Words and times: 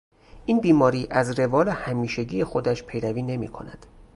این 0.45 0.59
بیماری 0.59 1.07
از 1.11 1.39
روال 1.39 1.69
همیشگی 1.69 2.43
خودش 2.43 2.83
پیروی 2.83 3.21
نمیکند. 3.21 3.85